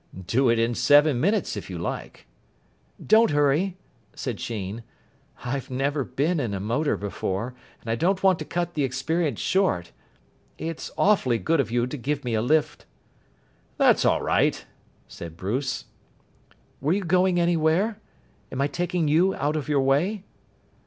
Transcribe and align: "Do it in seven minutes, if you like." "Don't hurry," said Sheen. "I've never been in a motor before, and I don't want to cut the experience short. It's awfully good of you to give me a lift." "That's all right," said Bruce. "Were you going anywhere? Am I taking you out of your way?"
"Do 0.25 0.49
it 0.49 0.57
in 0.57 0.73
seven 0.73 1.19
minutes, 1.21 1.55
if 1.55 1.69
you 1.69 1.77
like." 1.77 2.25
"Don't 3.05 3.29
hurry," 3.29 3.77
said 4.15 4.39
Sheen. 4.39 4.81
"I've 5.45 5.69
never 5.69 6.03
been 6.03 6.39
in 6.39 6.55
a 6.55 6.59
motor 6.59 6.97
before, 6.97 7.53
and 7.81 7.87
I 7.87 7.93
don't 7.93 8.23
want 8.23 8.39
to 8.39 8.43
cut 8.45 8.73
the 8.73 8.83
experience 8.83 9.39
short. 9.39 9.91
It's 10.57 10.89
awfully 10.97 11.37
good 11.37 11.59
of 11.59 11.69
you 11.69 11.85
to 11.85 11.97
give 11.97 12.25
me 12.25 12.33
a 12.33 12.41
lift." 12.41 12.87
"That's 13.77 14.03
all 14.03 14.23
right," 14.23 14.65
said 15.07 15.37
Bruce. 15.37 15.85
"Were 16.79 16.93
you 16.93 17.03
going 17.03 17.39
anywhere? 17.39 17.99
Am 18.51 18.59
I 18.59 18.65
taking 18.65 19.07
you 19.07 19.35
out 19.35 19.55
of 19.55 19.69
your 19.69 19.81
way?" 19.81 20.23